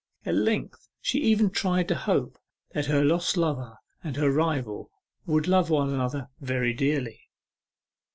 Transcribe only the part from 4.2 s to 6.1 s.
rival would love one